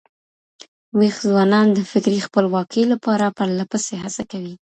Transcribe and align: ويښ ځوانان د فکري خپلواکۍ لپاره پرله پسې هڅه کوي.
ويښ 0.97 1.15
ځوانان 1.29 1.67
د 1.73 1.79
فکري 1.91 2.19
خپلواکۍ 2.27 2.83
لپاره 2.93 3.35
پرله 3.37 3.65
پسې 3.71 3.93
هڅه 4.03 4.23
کوي. 4.31 4.53